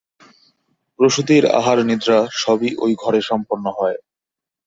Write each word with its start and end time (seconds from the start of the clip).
প্রসূতির 0.99 1.43
আহার-নিদ্রা 1.59 2.19
সবই 2.35 2.71
ওই 2.75 2.93
ঘরে 2.99 3.19
সম্পন্ন 3.21 3.65
হয়। 3.77 3.97